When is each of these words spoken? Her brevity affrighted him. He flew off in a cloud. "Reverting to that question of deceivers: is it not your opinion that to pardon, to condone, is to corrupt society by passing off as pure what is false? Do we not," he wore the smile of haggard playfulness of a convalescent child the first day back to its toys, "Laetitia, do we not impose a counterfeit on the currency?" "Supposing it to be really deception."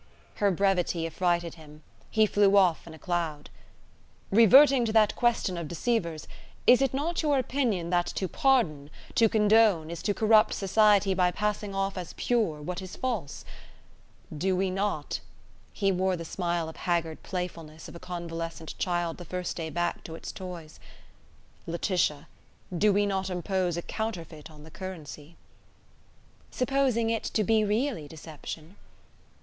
Her 0.37 0.49
brevity 0.49 1.05
affrighted 1.05 1.53
him. 1.53 1.83
He 2.09 2.25
flew 2.25 2.57
off 2.57 2.87
in 2.87 2.95
a 2.95 2.97
cloud. 2.97 3.51
"Reverting 4.31 4.83
to 4.85 4.91
that 4.93 5.15
question 5.15 5.57
of 5.57 5.67
deceivers: 5.67 6.27
is 6.65 6.81
it 6.81 6.91
not 6.91 7.21
your 7.21 7.37
opinion 7.37 7.91
that 7.91 8.07
to 8.07 8.27
pardon, 8.27 8.89
to 9.13 9.29
condone, 9.29 9.91
is 9.91 10.01
to 10.01 10.15
corrupt 10.15 10.55
society 10.55 11.13
by 11.13 11.29
passing 11.29 11.75
off 11.75 11.99
as 11.99 12.13
pure 12.13 12.63
what 12.63 12.81
is 12.81 12.95
false? 12.95 13.45
Do 14.35 14.55
we 14.55 14.71
not," 14.71 15.19
he 15.71 15.91
wore 15.91 16.15
the 16.17 16.25
smile 16.25 16.67
of 16.67 16.77
haggard 16.77 17.21
playfulness 17.21 17.87
of 17.87 17.93
a 17.95 17.99
convalescent 17.99 18.75
child 18.79 19.17
the 19.17 19.23
first 19.25 19.55
day 19.55 19.69
back 19.69 20.03
to 20.05 20.15
its 20.15 20.31
toys, 20.31 20.79
"Laetitia, 21.67 22.25
do 22.75 22.91
we 22.91 23.05
not 23.05 23.29
impose 23.29 23.77
a 23.77 23.83
counterfeit 23.83 24.49
on 24.49 24.63
the 24.63 24.71
currency?" 24.71 25.35
"Supposing 26.49 27.11
it 27.11 27.23
to 27.25 27.43
be 27.43 27.63
really 27.63 28.07
deception." 28.07 28.77